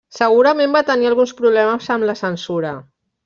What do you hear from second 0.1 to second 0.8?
Segurament